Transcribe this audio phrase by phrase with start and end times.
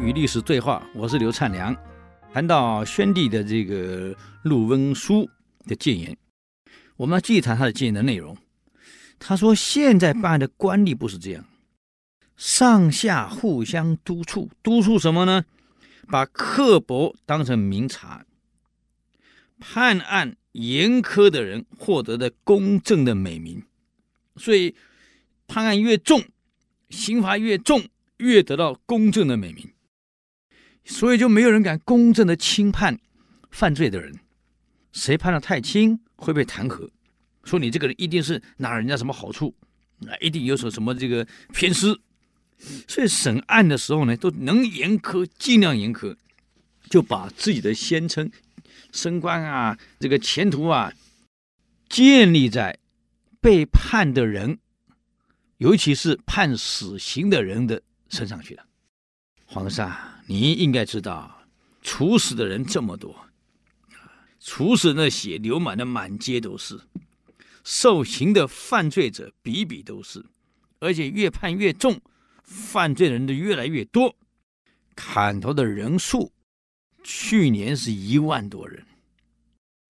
[0.00, 1.76] 与历史对话，我是刘灿良。
[2.32, 5.28] 谈到宣帝的这个陆温书
[5.66, 6.16] 的谏言，
[6.96, 8.34] 我们要继续谈他的谏言的内容。
[9.18, 11.44] 他说：“现在办案的官吏不是这样，
[12.34, 15.44] 上下互相督促，督促什么呢？
[16.08, 18.24] 把刻薄当成明察，
[19.58, 23.62] 判案严苛的人获得的公正的美名。
[24.36, 24.74] 所以
[25.46, 26.24] 判案越重，
[26.88, 29.70] 刑罚越重，越得到公正的美名。”
[30.84, 32.98] 所以就没有人敢公正的轻判
[33.50, 34.12] 犯罪的人，
[34.92, 36.88] 谁判的太轻会被弹劾，
[37.44, 39.54] 说你这个人一定是拿人家什么好处，
[40.06, 42.00] 啊，一定有所什么这个偏私。
[42.88, 46.16] 所以审案的时候呢，都能严苛尽量严苛，
[46.88, 48.30] 就把自己的先称、
[48.92, 50.92] 升官啊，这个前途啊，
[51.88, 52.78] 建立在
[53.40, 54.58] 被判的人，
[55.58, 58.64] 尤其是判死刑的人的身上去了。
[59.46, 60.19] 皇上。
[60.30, 61.42] 你应该知道，
[61.82, 63.26] 处死的人这么多，
[64.38, 66.80] 处死那血流满的满街都是，
[67.64, 70.24] 受刑的犯罪者比比都是，
[70.78, 72.00] 而且越判越重，
[72.44, 74.14] 犯罪人的越来越多，
[74.94, 76.30] 砍头的人数
[77.02, 78.86] 去年是一万多人。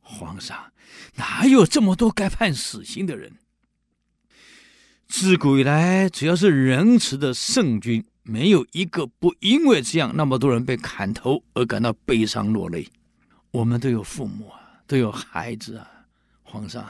[0.00, 0.72] 皇上，
[1.14, 3.32] 哪有这么多该判死刑的人？
[5.06, 8.04] 自古以来，只要是仁慈的圣君。
[8.24, 12.88] 没有一个不因为这样那么多人被砍头而感到悲伤落泪。
[13.50, 15.88] 我们都有父母啊，都有孩子啊。
[16.42, 16.88] 皇上，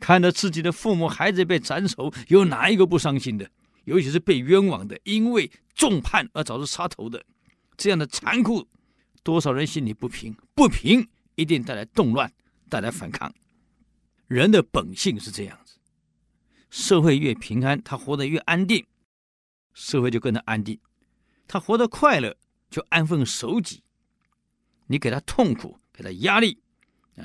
[0.00, 3.48] 看着自己的父母、孩子被斩首，有哪一个不伤心的？
[3.84, 7.22] 尤其是被冤枉的，因为重判而导致杀头的，
[7.76, 8.66] 这样的残酷，
[9.22, 10.34] 多少人心里不平？
[10.54, 12.32] 不平一定带来动乱，
[12.68, 13.32] 带来反抗。
[14.26, 15.74] 人的本性是这样子，
[16.70, 18.84] 社会越平安，他活得越安定。
[19.78, 20.80] 社会就跟着安定，
[21.46, 22.36] 他活得快乐
[22.68, 23.84] 就安分守己。
[24.88, 26.60] 你给他痛苦，给他压力，
[27.16, 27.22] 啊，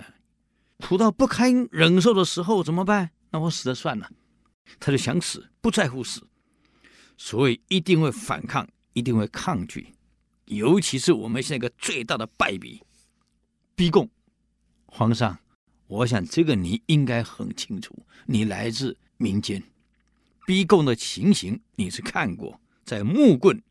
[0.78, 3.10] 苦到不堪忍受的时候怎么办？
[3.32, 4.08] 那我死了算了，
[4.80, 6.28] 他就想死，不在乎死，
[7.18, 9.96] 所以一定会反抗，一定会抗拒。
[10.46, 12.84] 尤其是我们现在一个最大的败笔，
[13.76, 14.08] 逼供。
[14.86, 15.40] 皇上，
[15.88, 19.64] 我想这个你应该很清楚，你来自民间。
[20.46, 23.62] 逼供的情形你是看过，在木棍、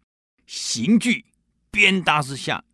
[0.47, 1.25] 刑具、
[1.71, 2.65] 鞭打之下，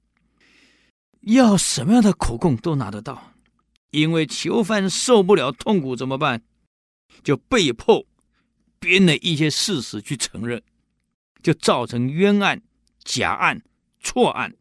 [1.23, 3.33] 要什么样的口供都拿得到。
[3.91, 6.43] 因为囚犯受不了痛苦怎么办？
[7.25, 8.07] 就被迫
[8.79, 10.63] 编了一些事实去承认，
[11.43, 12.63] 就造成冤案、
[13.03, 13.63] 假案、
[14.01, 14.55] 错案。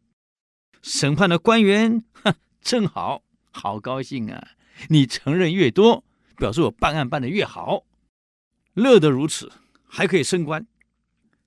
[0.81, 3.22] 审判的官员，哼，正好，
[3.52, 4.47] 好高兴啊！
[4.88, 6.03] 你承认越多，
[6.38, 7.84] 表示我办案办得越好。
[8.78, 9.52] 乐得如此，
[9.88, 10.68] 还可以升官，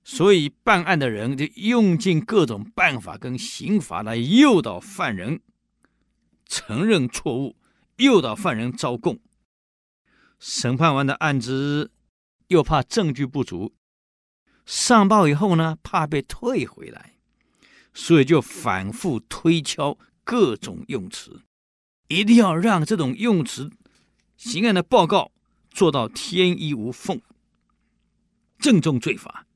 [0.03, 5.39] 所以办案的人就用尽各种办法跟刑罚来诱导犯人
[6.45, 7.55] 承认错误，
[7.95, 9.17] 诱导犯人招供。
[10.39, 11.91] 审判完的案子，
[12.47, 13.73] 又怕证据不足，
[14.65, 17.13] 上报以后呢，怕被退回来，
[17.93, 21.43] 所以就反复推敲各种用词，
[22.09, 23.71] 一定要让这种用词
[24.35, 25.31] 刑案的报告。
[25.71, 27.19] 做到天衣无缝，
[28.59, 29.47] 正中罪罚。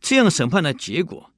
[0.00, 1.32] 这样审判的结果，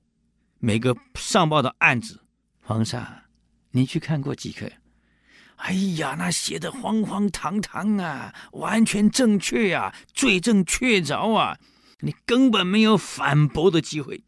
[0.59, 2.21] 每个上报的案子，
[2.61, 3.23] 皇上，
[3.71, 4.71] 你去看过几个？
[5.57, 11.59] 哎呀，那写的荒荒唐唐啊，完全正确啊，罪证确凿啊，
[12.01, 14.23] 你根本没有反驳的机会。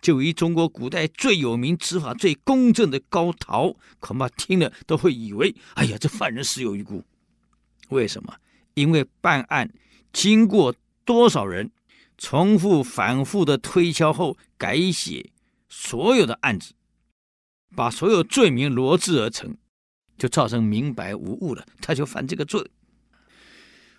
[0.00, 7.04] 就以中国古代最有名、执法最公正的高陶，恐怕听了都会以为，哎呀，这犯人死有余辜。
[7.88, 8.34] 为什么？
[8.74, 9.72] 因为办案
[10.12, 11.70] 经过多少人
[12.16, 15.30] 重复反复的推敲后改写
[15.68, 16.74] 所有的案子，
[17.74, 19.56] 把所有罪名罗织而成，
[20.16, 22.70] 就造成明白无误了，他就犯这个罪。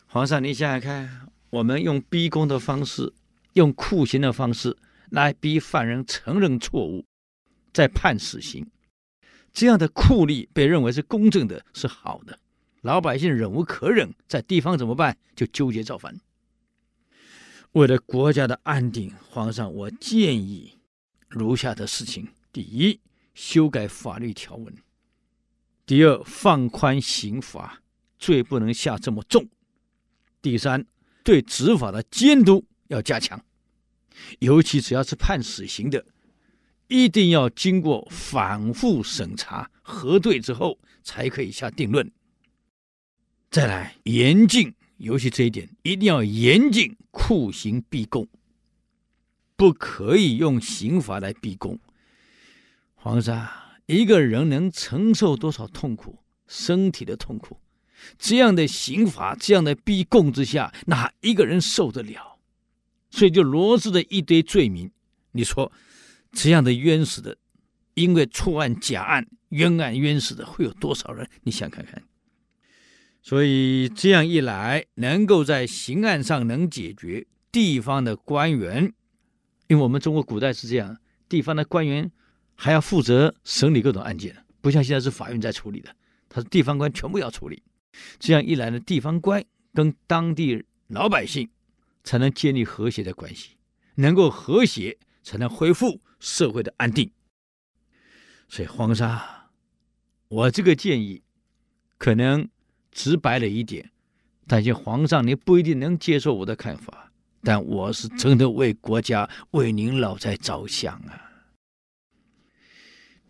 [0.07, 3.13] 皇上，你想想看，我们用逼供的方式，
[3.53, 4.75] 用酷刑的方式
[5.09, 7.05] 来逼犯人承认错误，
[7.73, 8.65] 再判死刑，
[9.53, 12.39] 这样的酷吏被认为是公正的，是好的。
[12.81, 15.17] 老百姓忍无可忍，在地方怎么办？
[15.35, 16.19] 就纠结造反。
[17.73, 20.77] 为了国家的安定，皇上，我建议
[21.27, 22.99] 如下的事情：第一，
[23.33, 24.73] 修改法律条文；
[25.85, 27.81] 第二，放宽刑罚，
[28.17, 29.43] 罪不能下这么重；
[30.41, 30.85] 第三，
[31.23, 33.43] 对执法的监督要加强，
[34.39, 36.03] 尤其只要是判死刑的，
[36.87, 42.09] 一定要经过反复审查、核对之后，才可以下定论。
[43.51, 48.27] 再来严禁，尤其这一点一定要严禁酷刑逼供。
[49.55, 51.79] 不可以用刑罚来逼供。
[52.93, 53.49] 皇上，
[53.87, 56.19] 一个人能承受多少痛苦？
[56.47, 57.59] 身体的痛苦，
[58.17, 62.39] 这样的刑罚，这样的逼供之下，哪一个人受得了？
[63.09, 64.91] 所以就罗织了一堆罪名。
[65.31, 65.71] 你说
[66.31, 67.37] 这样的冤死的，
[67.95, 71.29] 因为错案、假案、冤案冤死的会有多少人？
[71.43, 72.01] 你想看看。
[73.21, 78.93] 所以这样一来，能够在刑案上能解决，地方的官员，
[79.67, 82.11] 因为我们中国古代是这样，地方的官员
[82.55, 85.93] 还要负责审理各种案件，不像现在是法院在处理的。
[86.29, 87.61] 他是地方官，全部要处理。
[88.19, 89.43] 这样一来呢，地方官
[89.73, 91.49] 跟当地老百姓
[92.03, 93.57] 才能建立和谐的关系，
[93.95, 97.11] 能够和谐，才能恢复社会的安定。
[98.47, 99.21] 所以，皇上，
[100.27, 101.21] 我这个建议
[101.97, 102.47] 可能
[102.91, 103.91] 直白了一点，
[104.47, 107.11] 但是皇上你不一定能接受我的看法，
[107.43, 111.29] 但我是真的为国家、为您老在着想啊！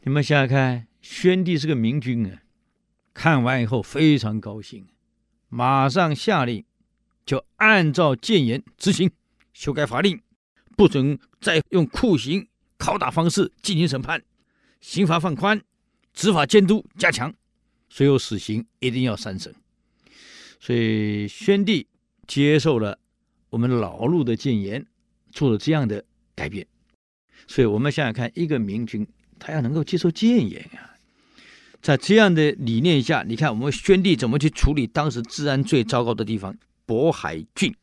[0.04, 2.42] 你们想想看，宣帝是个明君啊。
[3.14, 4.88] 看完以后非常高兴，
[5.50, 6.64] 马上下令，
[7.26, 9.12] 就按照谏言执行，
[9.52, 10.22] 修改法令，
[10.78, 12.48] 不准再用酷刑、
[12.78, 14.24] 拷打方式进行审判，
[14.80, 15.62] 刑罚放宽，
[16.14, 17.34] 执法监督加强，
[17.90, 19.54] 所有死刑一定要三审。
[20.60, 21.88] 所以宣帝
[22.28, 23.00] 接受了
[23.50, 24.86] 我们老路的谏言，
[25.32, 26.04] 做了这样的
[26.36, 26.68] 改变。
[27.48, 29.08] 所以我们想想看，一个明君
[29.40, 30.96] 他要能够接受谏言啊。
[31.82, 36.56] 在这样的理念下，你看我们宣帝怎么去处理当时治安最糟糕的地方——
[36.86, 37.74] 渤海郡。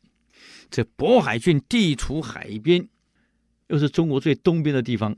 [0.69, 2.87] 这渤海郡地处海边，
[3.67, 5.17] 又是中国最东边的地方，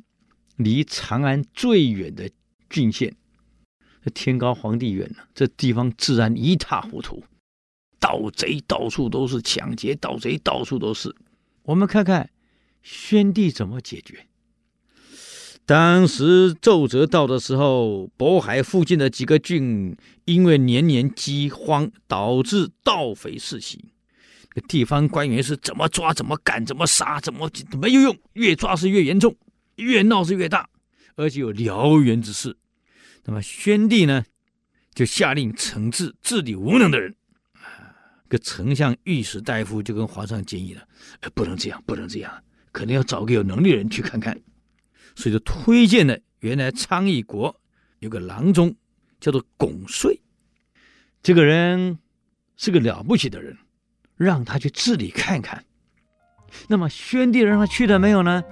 [0.56, 2.30] 离长安最远的
[2.70, 3.14] 郡县。
[4.10, 7.24] 天高皇帝远，这地方治安一塌糊涂，
[8.00, 11.16] 盗贼到处都是，抢劫盗贼到处都是。
[11.64, 12.30] 我们看看
[12.82, 14.26] 宣帝怎么解决。
[15.66, 19.96] 当时奏折到的时候，渤海附近的几个郡
[20.26, 23.86] 因为年年饥荒，导致盗匪四起。
[24.68, 29.36] 地方官员是怎么抓、怎么赶、怎么杀、怎么没有用，越抓是越严重，
[29.76, 30.68] 越闹是越大，
[31.16, 32.58] 而且有燎原之势。
[33.26, 34.26] 那么宣帝呢，
[34.94, 37.16] 就下令惩治治理无能的人。
[37.54, 37.96] 啊
[38.28, 40.88] 个丞相御史大夫就跟皇上建议了：
[41.34, 44.40] 不能这样，不能这样，可能要找个有能力的人去看看。
[45.16, 47.60] 所以就推荐了原来昌邑国
[47.98, 48.76] 有个郎中，
[49.20, 50.22] 叫做龚遂，
[51.24, 51.98] 这个人
[52.56, 53.58] 是个了不起的人，
[54.16, 55.66] 让他去治理看看。
[56.68, 58.44] 那么宣帝让他去了没有呢？